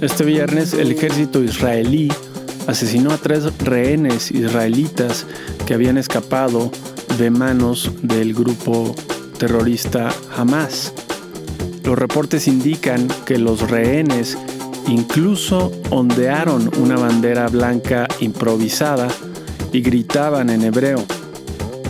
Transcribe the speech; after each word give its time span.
Este 0.00 0.24
viernes 0.24 0.74
el 0.74 0.92
ejército 0.92 1.42
israelí 1.42 2.08
asesinó 2.68 3.10
a 3.10 3.18
tres 3.18 3.58
rehenes 3.58 4.30
israelitas 4.30 5.26
que 5.66 5.74
habían 5.74 5.98
escapado 5.98 6.70
de 7.18 7.30
manos 7.30 7.90
del 8.02 8.32
grupo 8.32 8.94
terrorista 9.38 10.10
Hamas. 10.36 10.92
Los 11.82 11.98
reportes 11.98 12.46
indican 12.46 13.08
que 13.26 13.38
los 13.38 13.68
rehenes 13.70 14.38
incluso 14.86 15.72
ondearon 15.90 16.70
una 16.78 16.96
bandera 16.96 17.48
blanca 17.48 18.06
improvisada 18.20 19.08
y 19.72 19.80
gritaban 19.80 20.48
en 20.50 20.62
hebreo. 20.62 21.04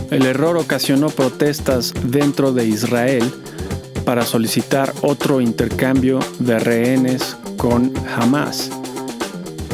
El 0.09 0.25
error 0.25 0.57
ocasionó 0.57 1.09
protestas 1.09 1.93
dentro 2.05 2.53
de 2.53 2.65
Israel 2.65 3.31
para 4.03 4.25
solicitar 4.25 4.91
otro 5.03 5.41
intercambio 5.41 6.17
de 6.39 6.57
rehenes 6.57 7.37
con 7.59 7.91
Hamas. 8.07 8.71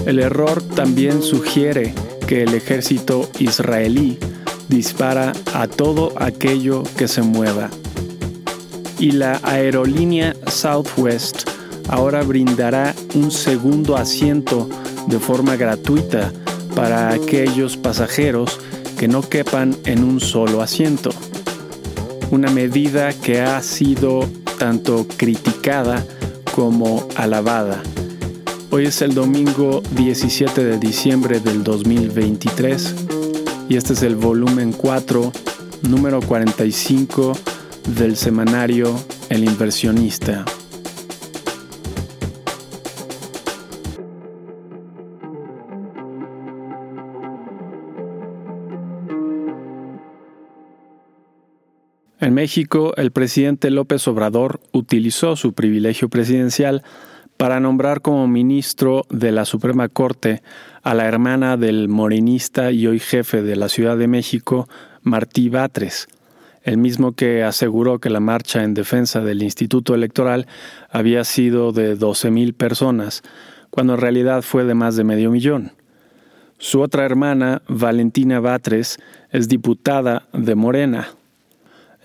El 0.07 0.17
error 0.17 0.61
también 0.63 1.21
sugiere 1.21 1.93
que 2.27 2.41
el 2.41 2.55
ejército 2.55 3.29
israelí 3.37 4.17
dispara 4.67 5.33
a 5.53 5.67
todo 5.67 6.11
aquello 6.17 6.81
que 6.97 7.07
se 7.07 7.21
mueva. 7.21 7.69
Y 8.97 9.11
la 9.11 9.39
aerolínea 9.43 10.35
Southwest 10.47 11.47
ahora 11.87 12.23
brindará 12.23 12.95
un 13.13 13.29
segundo 13.29 13.95
asiento 13.95 14.67
de 15.07 15.19
forma 15.19 15.55
gratuita 15.55 16.33
para 16.75 17.09
aquellos 17.09 17.77
pasajeros 17.77 18.59
que 18.97 19.07
no 19.07 19.21
quepan 19.21 19.77
en 19.85 20.03
un 20.03 20.19
solo 20.19 20.63
asiento. 20.63 21.11
Una 22.31 22.49
medida 22.49 23.13
que 23.13 23.41
ha 23.41 23.61
sido 23.61 24.27
tanto 24.57 25.05
criticada 25.17 26.03
como 26.55 27.05
alabada. 27.17 27.83
Hoy 28.71 28.85
es 28.85 29.01
el 29.01 29.13
domingo 29.13 29.83
17 29.91 30.63
de 30.63 30.77
diciembre 30.77 31.41
del 31.41 31.65
2023 31.65 32.95
y 33.67 33.75
este 33.75 33.91
es 33.91 34.03
el 34.03 34.15
volumen 34.15 34.71
4, 34.71 35.33
número 35.89 36.21
45 36.21 37.33
del 37.97 38.15
semanario 38.15 38.97
El 39.27 39.43
inversionista. 39.43 40.45
México, 52.35 52.93
el 52.97 53.11
presidente 53.11 53.71
López 53.71 54.05
Obrador 54.09 54.59
utilizó 54.73 55.37
su 55.37 55.53
privilegio 55.53 56.09
presidencial 56.09 56.83
para 57.37 57.61
nombrar 57.61 58.01
como 58.01 58.27
ministro 58.27 59.05
de 59.09 59.31
la 59.31 59.45
Suprema 59.45 59.87
Corte 59.87 60.43
a 60.83 60.93
la 60.93 61.05
hermana 61.05 61.55
del 61.55 61.87
morenista 61.87 62.71
y 62.73 62.87
hoy 62.87 62.99
jefe 62.99 63.41
de 63.41 63.55
la 63.55 63.69
Ciudad 63.69 63.97
de 63.97 64.09
México, 64.09 64.67
Martí 65.01 65.47
Batres, 65.47 66.09
el 66.63 66.77
mismo 66.77 67.13
que 67.13 67.41
aseguró 67.41 67.99
que 67.99 68.09
la 68.09 68.19
marcha 68.19 68.63
en 68.63 68.73
defensa 68.73 69.21
del 69.21 69.41
Instituto 69.41 69.95
Electoral 69.95 70.45
había 70.89 71.23
sido 71.23 71.71
de 71.71 71.97
12.000 71.97 72.53
personas, 72.53 73.23
cuando 73.69 73.93
en 73.93 74.01
realidad 74.01 74.41
fue 74.41 74.65
de 74.65 74.73
más 74.73 74.97
de 74.97 75.05
medio 75.05 75.31
millón. 75.31 75.71
Su 76.57 76.81
otra 76.81 77.05
hermana, 77.05 77.61
Valentina 77.69 78.41
Batres, 78.41 78.97
es 79.31 79.47
diputada 79.47 80.27
de 80.33 80.55
Morena, 80.55 81.07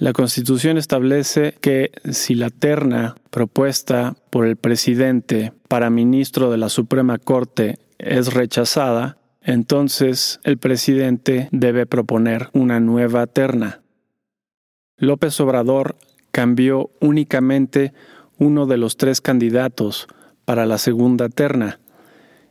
la 0.00 0.14
Constitución 0.14 0.78
establece 0.78 1.54
que 1.60 1.92
si 2.10 2.34
la 2.34 2.48
terna 2.48 3.16
propuesta 3.28 4.16
por 4.30 4.46
el 4.46 4.56
presidente 4.56 5.52
para 5.68 5.90
ministro 5.90 6.50
de 6.50 6.56
la 6.56 6.70
Suprema 6.70 7.18
Corte 7.18 7.78
es 7.98 8.32
rechazada, 8.32 9.18
entonces 9.42 10.40
el 10.42 10.56
presidente 10.56 11.50
debe 11.52 11.84
proponer 11.84 12.48
una 12.54 12.80
nueva 12.80 13.26
terna. 13.26 13.82
López 14.96 15.38
Obrador 15.38 15.96
cambió 16.32 16.90
únicamente 17.00 17.92
uno 18.38 18.64
de 18.64 18.78
los 18.78 18.96
tres 18.96 19.20
candidatos 19.20 20.08
para 20.46 20.64
la 20.64 20.78
segunda 20.78 21.28
terna, 21.28 21.78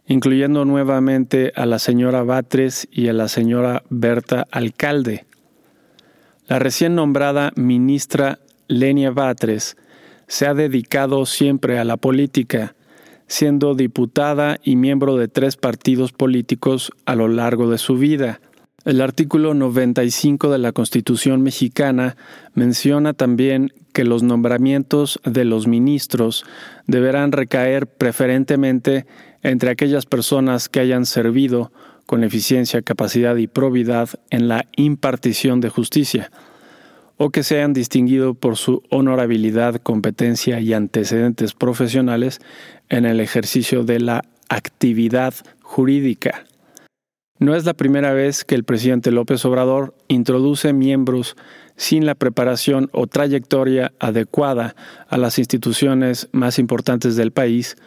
incluyendo 0.05 0.65
nuevamente 0.65 1.51
a 1.55 1.65
la 1.65 1.79
señora 1.79 2.21
Batres 2.21 2.88
y 2.91 3.07
a 3.07 3.13
la 3.13 3.27
señora 3.27 3.81
Berta 3.89 4.45
Alcalde. 4.51 5.25
La 6.49 6.57
recién 6.57 6.95
nombrada 6.95 7.51
ministra 7.55 8.39
Lenia 8.67 9.11
Batres 9.11 9.77
se 10.27 10.47
ha 10.47 10.55
dedicado 10.55 11.27
siempre 11.27 11.77
a 11.77 11.83
la 11.83 11.95
política, 11.95 12.73
siendo 13.27 13.75
diputada 13.75 14.57
y 14.63 14.75
miembro 14.75 15.15
de 15.15 15.27
tres 15.27 15.57
partidos 15.57 16.11
políticos 16.11 16.91
a 17.05 17.13
lo 17.13 17.27
largo 17.27 17.69
de 17.69 17.77
su 17.77 17.97
vida. 17.97 18.41
El 18.83 19.01
artículo 19.01 19.53
95 19.53 20.49
de 20.49 20.57
la 20.57 20.71
Constitución 20.71 21.43
mexicana 21.43 22.17
menciona 22.55 23.13
también 23.13 23.71
que 23.93 24.03
los 24.03 24.23
nombramientos 24.23 25.19
de 25.25 25.45
los 25.45 25.67
ministros 25.67 26.45
deberán 26.88 27.31
recaer 27.31 27.85
preferentemente 27.85 29.05
entre 29.43 29.69
aquellas 29.69 30.07
personas 30.07 30.67
que 30.67 30.79
hayan 30.79 31.05
servido 31.05 31.71
con 32.09 32.23
eficiencia, 32.23 32.81
capacidad 32.81 33.35
y 33.35 33.45
probidad 33.45 34.09
en 34.31 34.47
la 34.47 34.65
impartición 34.75 35.61
de 35.61 35.69
justicia, 35.69 36.31
o 37.17 37.29
que 37.29 37.43
sean 37.43 37.71
distinguido 37.71 38.33
por 38.33 38.57
su 38.57 38.81
honorabilidad, 38.89 39.75
competencia 39.75 40.59
y 40.59 40.73
antecedentes 40.73 41.53
profesionales 41.53 42.39
en 42.89 43.05
el 43.05 43.19
ejercicio 43.19 43.83
de 43.83 43.99
la 43.99 44.25
actividad 44.49 45.35
jurídica. 45.61 46.45
No 47.37 47.55
es 47.55 47.65
la 47.65 47.75
primera 47.75 48.11
vez 48.11 48.43
que 48.43 48.55
el 48.55 48.63
presidente 48.63 49.11
López 49.11 49.45
Obrador 49.45 49.93
introduce 50.07 50.73
miembros 50.73 51.37
sin 51.75 52.07
la 52.07 52.15
preparación 52.15 52.89
o 52.91 53.05
trayectoria 53.05 53.91
adecuada 53.99 54.75
a 55.09 55.19
las 55.19 55.37
instituciones 55.37 56.27
más 56.31 56.57
importantes 56.57 57.15
del 57.15 57.29
país, 57.29 57.77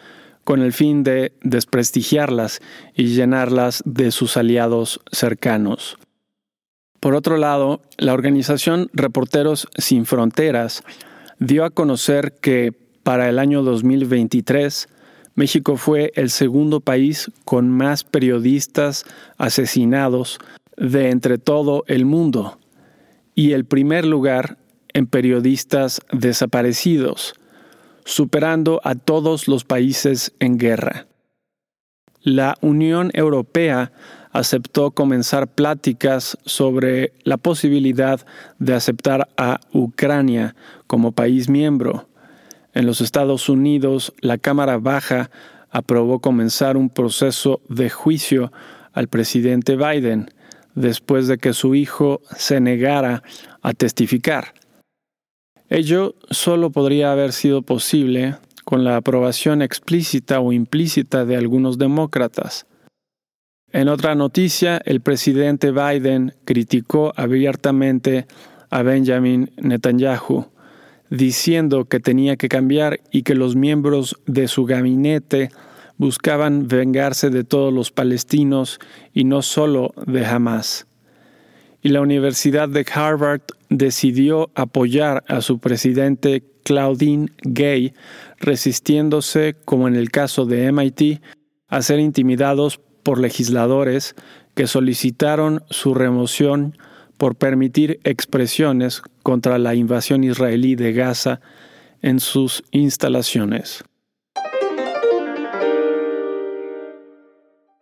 con 0.43 0.61
el 0.61 0.73
fin 0.73 1.03
de 1.03 1.33
desprestigiarlas 1.41 2.61
y 2.95 3.07
llenarlas 3.07 3.81
de 3.85 4.11
sus 4.11 4.37
aliados 4.37 5.01
cercanos. 5.11 5.97
Por 6.99 7.15
otro 7.15 7.37
lado, 7.37 7.81
la 7.97 8.13
organización 8.13 8.89
Reporteros 8.93 9.67
Sin 9.77 10.05
Fronteras 10.05 10.83
dio 11.39 11.65
a 11.65 11.69
conocer 11.69 12.35
que 12.41 12.73
para 13.03 13.27
el 13.27 13.39
año 13.39 13.63
2023 13.63 14.87
México 15.35 15.77
fue 15.77 16.11
el 16.15 16.29
segundo 16.29 16.79
país 16.79 17.31
con 17.43 17.69
más 17.69 18.03
periodistas 18.03 19.05
asesinados 19.37 20.39
de 20.77 21.09
entre 21.09 21.37
todo 21.37 21.83
el 21.87 22.05
mundo 22.05 22.59
y 23.35 23.51
el 23.53 23.65
primer 23.65 24.05
lugar 24.05 24.57
en 24.93 25.07
periodistas 25.07 26.01
desaparecidos, 26.11 27.33
superando 28.05 28.81
a 28.83 28.95
todos 28.95 29.47
los 29.47 29.63
países 29.63 30.33
en 30.39 30.57
guerra. 30.57 31.07
La 32.21 32.55
Unión 32.61 33.11
Europea 33.13 33.91
aceptó 34.31 34.91
comenzar 34.91 35.47
pláticas 35.47 36.37
sobre 36.45 37.13
la 37.23 37.37
posibilidad 37.37 38.25
de 38.59 38.73
aceptar 38.73 39.29
a 39.37 39.59
Ucrania 39.73 40.55
como 40.87 41.11
país 41.11 41.49
miembro. 41.49 42.07
En 42.73 42.85
los 42.85 43.01
Estados 43.01 43.49
Unidos, 43.49 44.13
la 44.21 44.37
Cámara 44.37 44.77
Baja 44.77 45.29
aprobó 45.69 46.19
comenzar 46.19 46.77
un 46.77 46.89
proceso 46.89 47.61
de 47.67 47.89
juicio 47.89 48.51
al 48.93 49.07
presidente 49.07 49.75
Biden 49.75 50.29
después 50.75 51.27
de 51.27 51.37
que 51.37 51.53
su 51.53 51.75
hijo 51.75 52.21
se 52.35 52.59
negara 52.59 53.21
a 53.61 53.73
testificar. 53.73 54.53
Ello 55.73 56.13
solo 56.29 56.69
podría 56.69 57.11
haber 57.11 57.31
sido 57.31 57.63
posible 57.63 58.35
con 58.63 58.83
la 58.83 58.95
aprobación 58.95 59.63
explícita 59.63 60.39
o 60.39 60.53
implícita 60.53 61.25
de 61.25 61.35
algunos 61.35 61.79
demócratas. 61.79 62.67
En 63.71 63.87
otra 63.87 64.13
noticia, 64.13 64.79
el 64.85 65.01
presidente 65.01 65.71
Biden 65.71 66.35
criticó 66.45 67.11
abiertamente 67.15 68.27
a 68.69 68.83
Benjamin 68.83 69.49
Netanyahu, 69.57 70.45
diciendo 71.09 71.85
que 71.85 71.99
tenía 71.99 72.35
que 72.35 72.49
cambiar 72.49 72.99
y 73.09 73.23
que 73.23 73.33
los 73.33 73.55
miembros 73.55 74.21
de 74.27 74.47
su 74.47 74.65
gabinete 74.65 75.49
buscaban 75.97 76.67
vengarse 76.67 77.31
de 77.31 77.43
todos 77.43 77.73
los 77.73 77.91
palestinos 77.91 78.79
y 79.11 79.23
no 79.23 79.41
solo 79.41 79.95
de 80.05 80.23
Hamas 80.23 80.85
y 81.83 81.89
la 81.89 82.01
Universidad 82.01 82.69
de 82.69 82.85
Harvard 82.91 83.41
decidió 83.77 84.51
apoyar 84.53 85.23
a 85.27 85.41
su 85.41 85.59
presidente 85.59 86.43
Claudine 86.63 87.29
Gay, 87.41 87.93
resistiéndose, 88.39 89.55
como 89.65 89.87
en 89.87 89.95
el 89.95 90.11
caso 90.11 90.45
de 90.45 90.71
MIT, 90.71 91.21
a 91.67 91.81
ser 91.81 91.99
intimidados 91.99 92.79
por 93.01 93.19
legisladores 93.19 94.15
que 94.53 94.67
solicitaron 94.67 95.63
su 95.69 95.95
remoción 95.95 96.77
por 97.17 97.35
permitir 97.35 97.99
expresiones 98.03 99.01
contra 99.23 99.57
la 99.57 99.73
invasión 99.73 100.23
israelí 100.23 100.75
de 100.75 100.93
Gaza 100.93 101.41
en 102.01 102.19
sus 102.19 102.63
instalaciones. 102.71 103.83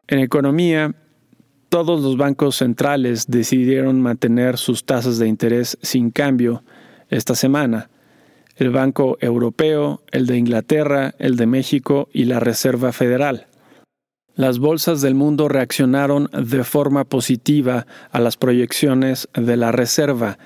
En 0.07 0.19
economía, 0.19 0.95
todos 1.71 2.01
los 2.01 2.17
bancos 2.17 2.57
centrales 2.57 3.27
decidieron 3.27 4.01
mantener 4.01 4.57
sus 4.57 4.83
tasas 4.83 5.19
de 5.19 5.29
interés 5.29 5.77
sin 5.81 6.11
cambio 6.11 6.65
esta 7.09 7.33
semana. 7.33 7.89
El 8.57 8.71
Banco 8.71 9.17
Europeo, 9.21 10.01
el 10.11 10.25
de 10.25 10.37
Inglaterra, 10.37 11.15
el 11.17 11.37
de 11.37 11.45
México 11.45 12.09
y 12.11 12.25
la 12.25 12.41
Reserva 12.41 12.91
Federal. 12.91 13.47
Las 14.35 14.59
bolsas 14.59 14.99
del 14.99 15.15
mundo 15.15 15.47
reaccionaron 15.47 16.29
de 16.33 16.65
forma 16.65 17.05
positiva 17.05 17.87
a 18.11 18.19
las 18.19 18.35
proyecciones 18.35 19.29
de 19.33 19.55
la 19.55 19.71
Reserva, 19.71 20.39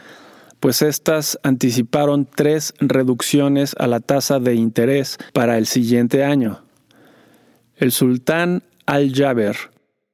pues 0.59 0.83
éstas 0.83 1.39
anticiparon 1.41 2.27
tres 2.27 2.75
reducciones 2.79 3.75
a 3.79 3.87
la 3.87 3.99
tasa 3.99 4.39
de 4.39 4.53
interés 4.53 5.17
para 5.33 5.57
el 5.57 5.65
siguiente 5.65 6.23
año. 6.23 6.61
El 7.77 7.91
sultán 7.91 8.61
Al-Jaber, 8.85 9.55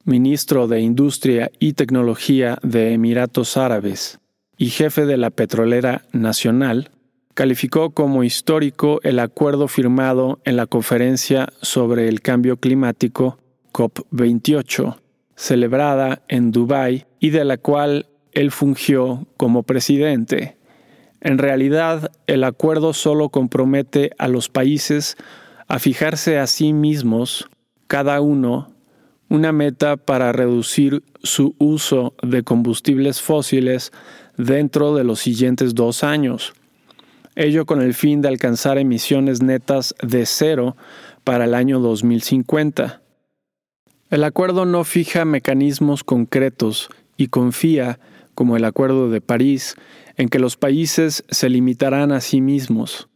ministro 0.04 0.66
de 0.66 0.80
Industria 0.80 1.50
y 1.58 1.74
Tecnología 1.74 2.58
de 2.62 2.92
Emiratos 2.92 3.56
Árabes 3.56 4.18
y 4.56 4.70
jefe 4.70 5.06
de 5.06 5.16
la 5.16 5.30
Petrolera 5.30 6.02
Nacional, 6.12 6.90
calificó 7.34 7.90
como 7.90 8.24
histórico 8.24 9.00
el 9.02 9.18
acuerdo 9.18 9.68
firmado 9.68 10.40
en 10.44 10.56
la 10.56 10.66
Conferencia 10.66 11.48
sobre 11.62 12.08
el 12.08 12.20
Cambio 12.20 12.58
Climático 12.58 13.38
COP28, 13.72 14.98
celebrada 15.34 16.22
en 16.28 16.52
Dubái 16.52 17.06
y 17.18 17.30
de 17.30 17.44
la 17.44 17.56
cual 17.56 18.06
él 18.32 18.50
fungió 18.50 19.26
como 19.36 19.62
presidente. 19.62 20.56
En 21.20 21.38
realidad, 21.38 22.10
el 22.26 22.44
acuerdo 22.44 22.92
solo 22.92 23.28
compromete 23.28 24.10
a 24.18 24.28
los 24.28 24.48
países 24.48 25.16
a 25.68 25.78
fijarse 25.78 26.38
a 26.38 26.46
sí 26.46 26.72
mismos, 26.72 27.48
cada 27.86 28.20
uno, 28.20 28.71
una 29.32 29.50
meta 29.50 29.96
para 29.96 30.30
reducir 30.30 31.02
su 31.22 31.54
uso 31.56 32.14
de 32.22 32.42
combustibles 32.42 33.22
fósiles 33.22 33.90
dentro 34.36 34.94
de 34.94 35.04
los 35.04 35.20
siguientes 35.20 35.74
dos 35.74 36.04
años. 36.04 36.52
Ello 37.34 37.64
con 37.64 37.80
el 37.80 37.94
fin 37.94 38.20
de 38.20 38.28
alcanzar 38.28 38.76
emisiones 38.76 39.40
netas 39.40 39.94
de 40.02 40.26
cero 40.26 40.76
para 41.24 41.46
el 41.46 41.54
año 41.54 41.80
2050. 41.80 43.00
El 44.10 44.24
acuerdo 44.24 44.66
no 44.66 44.84
fija 44.84 45.24
mecanismos 45.24 46.04
concretos 46.04 46.90
y 47.16 47.28
confía, 47.28 48.00
como 48.34 48.58
el 48.58 48.66
Acuerdo 48.66 49.08
de 49.08 49.22
París, 49.22 49.76
en 50.18 50.28
que 50.28 50.40
los 50.40 50.58
países 50.58 51.24
se 51.30 51.48
limitarán 51.48 52.12
a 52.12 52.20
sí 52.20 52.42
mismos. 52.42 53.08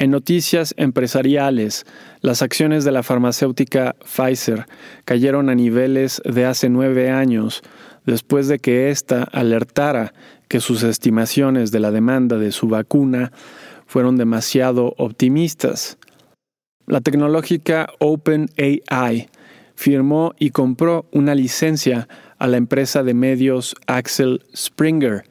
En 0.00 0.12
noticias 0.12 0.74
empresariales, 0.76 1.84
las 2.20 2.40
acciones 2.40 2.84
de 2.84 2.92
la 2.92 3.02
farmacéutica 3.02 3.96
Pfizer 4.04 4.66
cayeron 5.04 5.50
a 5.50 5.56
niveles 5.56 6.22
de 6.24 6.46
hace 6.46 6.68
nueve 6.68 7.10
años, 7.10 7.62
después 8.06 8.46
de 8.46 8.60
que 8.60 8.90
ésta 8.90 9.24
alertara 9.24 10.14
que 10.46 10.60
sus 10.60 10.84
estimaciones 10.84 11.72
de 11.72 11.80
la 11.80 11.90
demanda 11.90 12.38
de 12.38 12.52
su 12.52 12.68
vacuna 12.68 13.32
fueron 13.86 14.16
demasiado 14.16 14.94
optimistas. 14.98 15.98
La 16.86 17.00
tecnológica 17.00 17.88
OpenAI 17.98 19.28
firmó 19.74 20.32
y 20.38 20.50
compró 20.50 21.06
una 21.10 21.34
licencia 21.34 22.06
a 22.38 22.46
la 22.46 22.56
empresa 22.56 23.02
de 23.02 23.14
medios 23.14 23.74
Axel 23.88 24.44
Springer, 24.54 25.24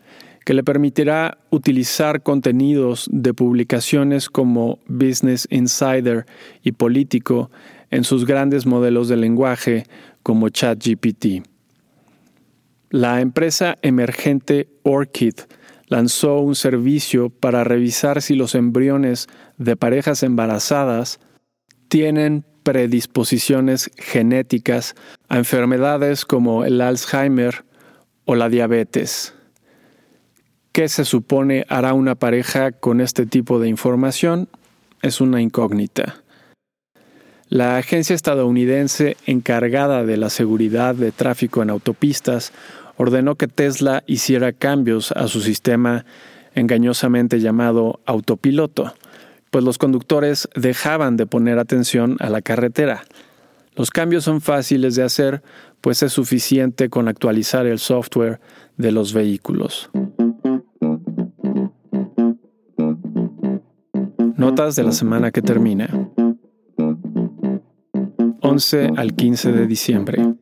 que 0.48 0.54
le 0.54 0.64
permitirá 0.64 1.40
utilizar 1.50 2.24
contenidos 2.24 3.10
de 3.12 3.34
publicaciones 3.34 4.30
como 4.30 4.80
Business 4.88 5.46
Insider 5.52 6.26
y 6.64 6.72
Político 6.72 7.52
en 7.92 8.06
sus 8.06 8.26
grandes 8.26 8.66
modelos 8.66 9.10
de 9.10 9.18
lenguaje 9.18 9.84
como 10.24 10.48
ChatGPT. 10.48 11.46
La 12.90 13.20
empresa 13.20 13.76
emergente 13.82 14.70
Orchid 14.84 15.34
lanzó 15.88 16.40
un 16.40 16.56
servicio 16.56 17.30
para 17.30 17.66
revisar 17.66 18.22
si 18.22 18.34
los 18.34 18.56
embriones 18.56 19.28
de 19.58 19.76
parejas 19.76 20.24
embarazadas 20.24 21.20
tienen 21.90 22.46
predisposiciones 22.64 23.92
genéticas 23.98 24.96
a 25.28 25.40
enfermedades 25.40 26.24
como 26.24 26.64
el 26.64 26.80
Alzheimer 26.80 27.66
o 28.24 28.36
la 28.36 28.48
diabetes. 28.48 29.34
¿Qué 30.78 30.90
se 30.90 31.06
supone 31.06 31.66
hará 31.70 31.96
una 31.96 32.14
pareja 32.14 32.72
con 32.72 33.02
este 33.02 33.26
tipo 33.26 33.60
de 33.60 33.68
información? 33.68 34.48
Es 35.02 35.22
una 35.22 35.42
incógnita. 35.42 36.18
La 37.50 37.78
agencia 37.78 38.14
estadounidense 38.14 39.18
encargada 39.26 40.04
de 40.04 40.18
la 40.18 40.30
seguridad 40.30 40.94
de 40.94 41.12
tráfico 41.12 41.64
en 41.64 41.72
autopistas 41.72 42.54
ordenó 42.96 43.34
que 43.34 43.48
Tesla 43.48 44.04
hiciera 44.06 44.54
cambios 44.54 45.12
a 45.14 45.28
su 45.28 45.42
sistema 45.42 46.06
engañosamente 46.54 47.40
llamado 47.40 48.00
autopiloto, 48.06 48.94
pues 49.50 49.66
los 49.66 49.80
conductores 49.80 50.48
dejaban 50.56 51.18
de 51.18 51.26
poner 51.26 51.58
atención 51.58 52.18
a 52.20 52.30
la 52.30 52.44
carretera. 52.44 53.02
Los 53.76 53.90
cambios 53.90 54.26
son 54.26 54.42
fáciles 54.42 54.94
de 54.94 55.02
hacer, 55.02 55.42
pues 55.82 56.04
es 56.04 56.14
suficiente 56.14 56.90
con 56.90 57.08
actualizar 57.08 57.66
el 57.66 57.80
software 57.80 58.40
de 58.78 58.92
los 58.92 59.12
vehículos. 59.14 59.90
Notas 64.38 64.76
de 64.76 64.84
la 64.84 64.92
semana 64.92 65.32
que 65.32 65.42
termina. 65.42 65.90
11 68.42 68.92
al 68.96 69.16
15 69.16 69.52
de 69.52 69.66
diciembre. 69.66 70.36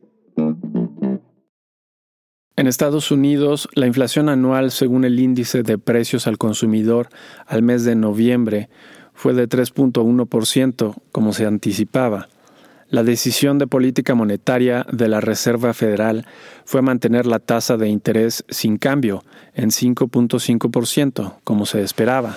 En 2.56 2.66
Estados 2.66 3.10
Unidos, 3.10 3.70
la 3.72 3.86
inflación 3.86 4.28
anual 4.28 4.70
según 4.70 5.06
el 5.06 5.18
índice 5.18 5.62
de 5.62 5.78
precios 5.78 6.26
al 6.26 6.36
consumidor 6.36 7.08
al 7.46 7.62
mes 7.62 7.84
de 7.84 7.94
noviembre 7.94 8.68
fue 9.14 9.32
de 9.32 9.48
3.1%, 9.48 10.94
como 11.10 11.32
se 11.32 11.46
anticipaba. 11.46 12.28
La 12.90 13.02
decisión 13.02 13.58
de 13.58 13.66
política 13.66 14.14
monetaria 14.14 14.84
de 14.92 15.08
la 15.08 15.22
Reserva 15.22 15.72
Federal 15.72 16.26
fue 16.66 16.82
mantener 16.82 17.24
la 17.24 17.38
tasa 17.38 17.78
de 17.78 17.88
interés 17.88 18.44
sin 18.50 18.76
cambio 18.76 19.24
en 19.54 19.70
5.5%, 19.70 21.36
como 21.44 21.64
se 21.64 21.80
esperaba. 21.80 22.36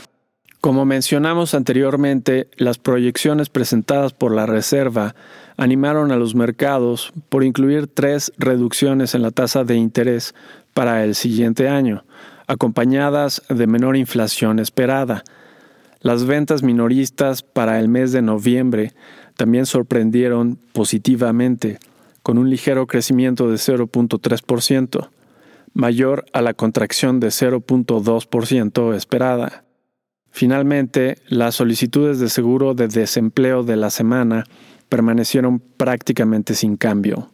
Como 0.62 0.84
mencionamos 0.84 1.54
anteriormente, 1.54 2.50
las 2.58 2.80
proyecciones 2.80 3.48
presentadas 3.48 4.12
por 4.12 4.36
la 4.36 4.46
Reserva 4.46 5.16
animaron 5.56 6.12
a 6.12 6.18
los 6.18 6.36
mercados 6.36 7.14
por 7.30 7.46
incluir 7.46 7.88
tres 7.88 8.34
reducciones 8.38 9.16
en 9.16 9.22
la 9.22 9.32
tasa 9.32 9.64
de 9.64 9.76
interés 9.76 10.36
para 10.74 11.06
el 11.06 11.16
siguiente 11.16 11.70
año, 11.70 12.04
acompañadas 12.48 13.42
de 13.48 13.68
menor 13.68 13.96
inflación 13.96 14.60
esperada. 14.60 15.24
Las 16.02 16.26
ventas 16.26 16.62
minoristas 16.62 17.42
para 17.42 17.80
el 17.80 17.88
mes 17.88 18.12
de 18.12 18.22
noviembre 18.22 18.92
también 19.38 19.66
sorprendieron 19.66 20.60
positivamente, 20.74 21.80
con 22.22 22.38
un 22.38 22.50
ligero 22.50 22.86
crecimiento 22.86 23.50
de 23.50 23.56
0.3%, 23.56 25.10
mayor 25.74 26.26
a 26.34 26.42
la 26.42 26.54
contracción 26.54 27.22
de 27.22 27.28
0.2% 27.28 28.94
esperada. 28.94 29.64
Finalmente, 30.40 31.18
las 31.28 31.56
solicitudes 31.56 32.18
de 32.18 32.30
seguro 32.30 32.74
de 32.74 32.88
desempleo 32.88 33.64
de 33.64 33.76
la 33.76 33.90
semana 33.90 34.46
permanecieron 34.88 35.60
prácticamente 35.60 36.56
sin 36.56 36.78
cambio. 36.78 37.30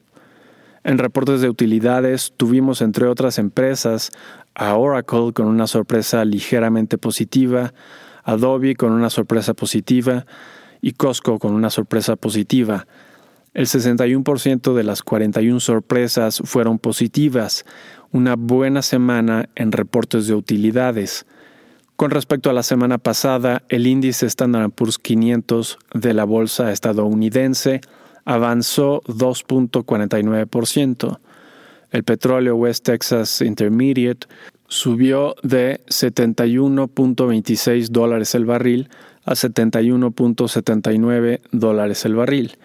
En 0.84 0.98
reportes 0.98 1.40
de 1.40 1.48
utilidades 1.48 2.34
tuvimos, 2.36 2.82
entre 2.82 3.06
otras 3.06 3.38
empresas, 3.38 4.10
a 4.56 4.76
Oracle 4.76 5.34
con 5.34 5.46
una 5.46 5.68
sorpresa 5.68 6.26
ligeramente 6.26 6.98
positiva, 6.98 7.76
Adobe 8.24 8.74
con 8.74 8.92
una 8.92 9.12
sorpresa 9.12 9.54
positiva 9.54 10.26
y 10.82 10.94
Costco 10.94 11.38
con 11.38 11.54
una 11.54 11.70
sorpresa 11.70 12.16
positiva. 12.16 12.88
El 13.54 13.68
61% 13.68 14.74
de 14.74 14.84
las 14.84 15.04
41 15.04 15.60
sorpresas 15.60 16.42
fueron 16.44 16.80
positivas, 16.80 17.66
una 18.12 18.36
buena 18.36 18.82
semana 18.82 19.48
en 19.54 19.74
reportes 19.74 20.26
de 20.26 20.34
utilidades. 20.34 21.28
Con 21.96 22.12
respecto 22.12 22.50
a 22.50 22.54
la 22.54 22.64
semana 22.64 22.98
pasada, 22.98 23.64
el 23.70 23.88
índice 23.88 24.26
Standard 24.26 24.72
Poor's 24.72 24.98
500 24.98 25.80
de 25.94 26.14
la 26.14 26.26
bolsa 26.26 26.74
estadounidense 26.74 27.80
avanzó 28.26 29.02
2.49%. 29.04 31.20
El 31.92 32.04
petróleo 32.04 32.58
West 32.58 32.84
Texas 32.84 33.40
Intermediate 33.40 34.28
subió 34.68 35.36
de 35.42 35.80
71.26 35.86 37.88
dólares 37.88 38.36
el 38.36 38.44
barril 38.44 38.90
a 39.24 39.32
71.79 39.32 41.40
dólares 41.54 42.04
el 42.04 42.16
barril 42.16 42.58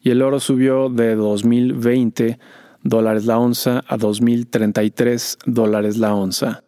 y 0.00 0.10
el 0.10 0.22
oro 0.22 0.38
subió 0.38 0.90
de 0.90 1.18
2.020 1.18 2.38
dólares 2.84 3.26
la 3.26 3.38
onza 3.38 3.82
a 3.88 3.96
2.033 3.96 5.38
dólares 5.44 5.96
la 5.96 6.14
onza. 6.14 6.62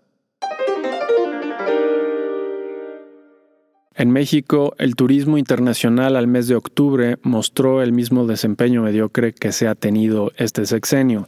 En 3.99 4.11
México, 4.13 4.75
el 4.79 4.95
turismo 4.95 5.37
internacional 5.39 6.15
al 6.15 6.29
mes 6.29 6.47
de 6.47 6.55
octubre 6.55 7.19
mostró 7.23 7.83
el 7.83 7.93
mismo 7.93 8.29
desempeño 8.29 8.85
mediocre 8.85 9.33
que 9.33 9.51
se 9.51 9.67
ha 9.67 9.75
tenido 9.75 10.31
este 10.37 10.67
sexenio. 10.67 11.27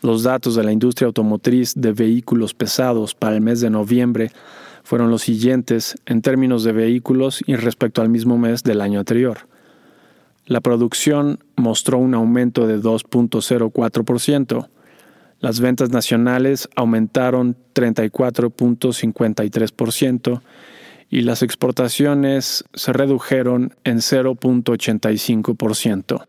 Los 0.00 0.24
datos 0.24 0.56
de 0.56 0.64
la 0.64 0.72
industria 0.72 1.06
automotriz 1.06 1.74
de 1.76 1.92
vehículos 1.92 2.54
pesados 2.54 3.14
para 3.14 3.36
el 3.36 3.40
mes 3.40 3.60
de 3.60 3.70
noviembre 3.70 4.32
fueron 4.82 5.12
los 5.12 5.22
siguientes 5.22 5.94
en 6.04 6.22
términos 6.22 6.64
de 6.64 6.72
vehículos 6.72 7.40
y 7.46 7.54
respecto 7.54 8.02
al 8.02 8.08
mismo 8.08 8.36
mes 8.36 8.64
del 8.64 8.80
año 8.80 8.98
anterior. 8.98 9.46
La 10.44 10.60
producción 10.60 11.38
mostró 11.54 11.98
un 11.98 12.14
aumento 12.14 12.66
de 12.66 12.80
2.04%. 12.80 14.68
Las 15.38 15.60
ventas 15.60 15.90
nacionales 15.90 16.68
aumentaron 16.74 17.56
34.53% 17.76 20.40
y 21.12 21.20
las 21.20 21.42
exportaciones 21.42 22.64
se 22.72 22.92
redujeron 22.94 23.74
en 23.84 23.98
0.85%. 23.98 26.24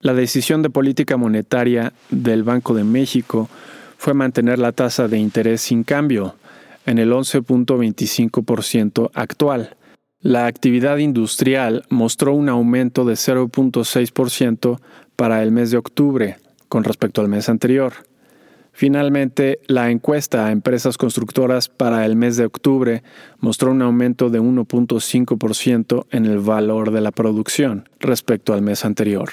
La 0.00 0.14
decisión 0.14 0.62
de 0.62 0.70
política 0.70 1.18
monetaria 1.18 1.92
del 2.08 2.42
Banco 2.42 2.72
de 2.72 2.84
México 2.84 3.50
fue 3.98 4.14
mantener 4.14 4.58
la 4.58 4.72
tasa 4.72 5.08
de 5.08 5.18
interés 5.18 5.60
sin 5.60 5.84
cambio 5.84 6.36
en 6.86 6.98
el 6.98 7.12
11.25% 7.12 9.10
actual. 9.12 9.76
La 10.20 10.46
actividad 10.46 10.96
industrial 10.96 11.84
mostró 11.90 12.32
un 12.32 12.48
aumento 12.48 13.04
de 13.04 13.12
0.6% 13.14 14.80
para 15.16 15.42
el 15.42 15.52
mes 15.52 15.70
de 15.70 15.76
octubre 15.76 16.38
con 16.68 16.82
respecto 16.82 17.20
al 17.20 17.28
mes 17.28 17.50
anterior. 17.50 17.92
Finalmente, 18.76 19.60
la 19.68 19.92
encuesta 19.92 20.46
a 20.46 20.50
empresas 20.50 20.98
constructoras 20.98 21.68
para 21.68 22.04
el 22.04 22.16
mes 22.16 22.36
de 22.36 22.44
octubre 22.44 23.04
mostró 23.38 23.70
un 23.70 23.82
aumento 23.82 24.30
de 24.30 24.40
1.5% 24.40 26.06
en 26.10 26.26
el 26.26 26.40
valor 26.40 26.90
de 26.90 27.00
la 27.00 27.12
producción 27.12 27.88
respecto 28.00 28.52
al 28.52 28.62
mes 28.62 28.84
anterior. 28.84 29.30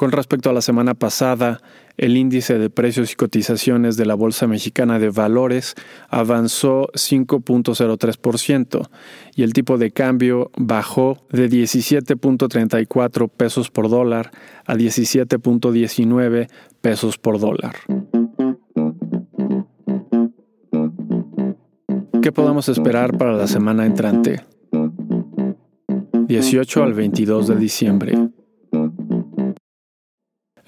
Con 0.00 0.12
respecto 0.12 0.48
a 0.48 0.54
la 0.54 0.62
semana 0.62 0.94
pasada, 0.94 1.60
el 1.98 2.16
índice 2.16 2.58
de 2.58 2.70
precios 2.70 3.12
y 3.12 3.16
cotizaciones 3.16 3.98
de 3.98 4.06
la 4.06 4.14
Bolsa 4.14 4.46
Mexicana 4.46 4.98
de 4.98 5.10
Valores 5.10 5.74
avanzó 6.08 6.88
5.03% 6.94 8.88
y 9.36 9.42
el 9.42 9.52
tipo 9.52 9.76
de 9.76 9.90
cambio 9.90 10.50
bajó 10.56 11.18
de 11.30 11.50
17.34 11.50 13.28
pesos 13.28 13.70
por 13.70 13.90
dólar 13.90 14.30
a 14.64 14.74
17.19 14.74 16.48
pesos 16.80 17.18
por 17.18 17.38
dólar. 17.38 17.76
¿Qué 22.22 22.32
podemos 22.32 22.70
esperar 22.70 23.18
para 23.18 23.34
la 23.34 23.46
semana 23.46 23.84
entrante? 23.84 24.46
18 26.26 26.82
al 26.82 26.94
22 26.94 27.48
de 27.48 27.56
diciembre. 27.56 28.30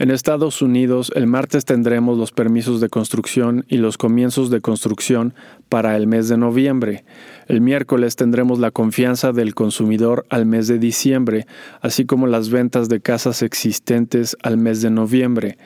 En 0.02 0.10
Estados 0.10 0.62
Unidos, 0.62 1.12
el 1.14 1.28
martes 1.28 1.64
tendremos 1.64 2.18
los 2.18 2.32
permisos 2.32 2.80
de 2.80 2.88
construcción 2.88 3.64
y 3.68 3.76
los 3.76 3.98
comienzos 3.98 4.50
de 4.50 4.60
construcción 4.60 5.32
para 5.68 5.96
el 5.96 6.08
mes 6.08 6.28
de 6.28 6.36
noviembre. 6.36 7.04
El 7.46 7.60
miércoles 7.60 8.16
tendremos 8.16 8.58
la 8.58 8.72
confianza 8.72 9.30
del 9.30 9.54
consumidor 9.54 10.26
al 10.28 10.44
mes 10.44 10.66
de 10.66 10.80
diciembre, 10.80 11.46
así 11.82 12.04
como 12.04 12.26
las 12.26 12.50
ventas 12.50 12.88
de 12.88 13.00
casas 13.00 13.42
existentes 13.42 14.36
al 14.42 14.56
mes 14.56 14.82
de 14.82 14.90
noviembre. 14.90 15.56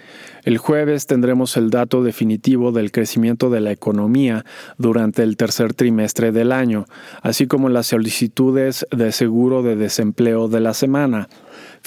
El 0.45 0.59
jueves 0.59 1.07
tendremos 1.07 1.57
el 1.57 1.71
dato 1.71 2.02
definitivo 2.02 2.73
del 2.73 2.93
crecimiento 2.93 3.49
de 3.49 3.61
la 3.61 3.73
economía 3.73 4.45
durante 4.76 5.23
el 5.23 5.38
tercer 5.38 5.73
trimestre 5.73 6.31
del 6.31 6.52
año, 6.52 6.85
así 7.23 7.47
como 7.47 7.71
las 7.71 7.87
solicitudes 7.87 8.87
de 8.90 9.12
seguro 9.12 9.62
de 9.62 9.76
desempleo 9.76 10.49
de 10.49 10.61
la 10.61 10.75
semana. 10.75 11.26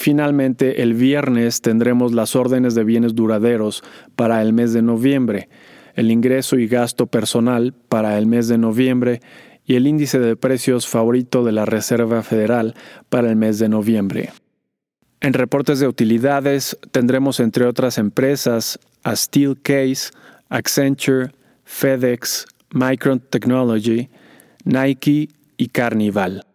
Finalmente, 0.00 0.80
el 0.80 0.94
viernes 0.94 1.60
tendremos 1.60 2.14
las 2.14 2.34
órdenes 2.34 2.74
de 2.74 2.84
bienes 2.84 3.14
duraderos 3.14 3.84
para 4.16 4.40
el 4.40 4.54
mes 4.54 4.72
de 4.72 4.80
noviembre, 4.80 5.50
el 5.94 6.10
ingreso 6.10 6.58
y 6.58 6.66
gasto 6.68 7.06
personal 7.06 7.74
para 7.74 8.16
el 8.16 8.24
mes 8.24 8.48
de 8.48 8.56
noviembre 8.56 9.20
y 9.66 9.74
el 9.74 9.86
índice 9.86 10.18
de 10.18 10.36
precios 10.36 10.88
favorito 10.88 11.44
de 11.44 11.52
la 11.52 11.66
Reserva 11.66 12.22
Federal 12.22 12.74
para 13.10 13.28
el 13.28 13.36
mes 13.36 13.58
de 13.58 13.68
noviembre. 13.68 14.30
En 15.20 15.34
reportes 15.34 15.80
de 15.80 15.86
utilidades 15.86 16.78
tendremos 16.92 17.38
entre 17.38 17.66
otras 17.66 17.98
empresas 17.98 18.80
a 19.02 19.14
Steelcase, 19.14 20.12
Accenture, 20.48 21.32
FedEx, 21.64 22.46
Micron 22.72 23.20
Technology, 23.20 24.08
Nike 24.64 25.28
y 25.58 25.68
Carnival. 25.68 26.46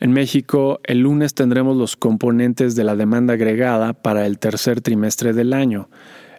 En 0.00 0.12
México, 0.12 0.80
el 0.84 1.00
lunes 1.00 1.34
tendremos 1.34 1.76
los 1.76 1.96
componentes 1.96 2.76
de 2.76 2.84
la 2.84 2.94
demanda 2.94 3.34
agregada 3.34 3.94
para 3.94 4.26
el 4.26 4.38
tercer 4.38 4.80
trimestre 4.80 5.32
del 5.32 5.52
año. 5.52 5.88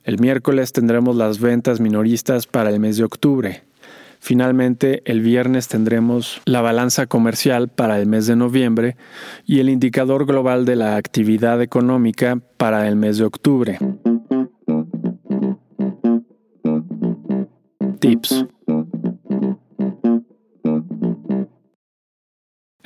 El 0.05 0.17
miércoles 0.19 0.71
tendremos 0.71 1.17
las 1.17 1.39
ventas 1.39 1.81
minoristas 1.81 2.47
para 2.47 2.69
el 2.69 2.79
mes 2.79 2.95
de 2.97 3.03
octubre. 3.03 3.63
Finalmente, 4.21 5.01
el 5.05 5.21
viernes 5.21 5.67
tendremos 5.67 6.41
la 6.45 6.61
balanza 6.61 7.07
comercial 7.07 7.69
para 7.69 7.99
el 7.99 8.05
mes 8.05 8.27
de 8.27 8.35
noviembre 8.35 8.95
y 9.45 9.59
el 9.59 9.69
indicador 9.69 10.25
global 10.25 10.65
de 10.65 10.75
la 10.75 10.95
actividad 10.95 11.61
económica 11.61 12.39
para 12.57 12.87
el 12.87 12.95
mes 12.95 13.17
de 13.17 13.25
octubre. 13.25 13.79
Tips. 17.99 18.45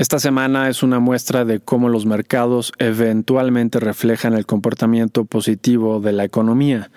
Esta 0.03 0.19
semana 0.19 0.67
es 0.67 0.83
una 0.83 0.99
muestra 0.99 1.45
de 1.45 1.61
cómo 1.61 1.87
los 1.87 2.05
mercados 2.05 2.73
eventualmente 2.77 3.79
reflejan 3.79 4.33
el 4.33 4.45
comportamiento 4.45 5.23
positivo 5.23 6.01
de 6.01 6.11
la 6.11 6.25
economía. 6.25 6.91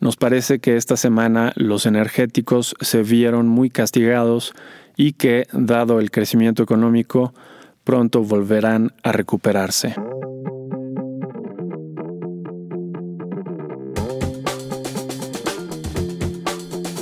Nos 0.00 0.16
parece 0.16 0.58
que 0.58 0.78
esta 0.78 0.96
semana 0.96 1.52
los 1.56 1.84
energéticos 1.84 2.74
se 2.80 3.02
vieron 3.02 3.48
muy 3.48 3.68
castigados 3.68 4.54
y 4.96 5.12
que, 5.12 5.46
dado 5.52 6.00
el 6.00 6.10
crecimiento 6.10 6.62
económico, 6.62 7.34
pronto 7.84 8.22
volverán 8.22 8.94
a 9.02 9.12
recuperarse. 9.12 9.94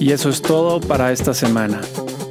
Y 0.00 0.10
eso 0.10 0.28
es 0.28 0.42
todo 0.42 0.80
para 0.80 1.12
esta 1.12 1.34
semana. 1.34 1.80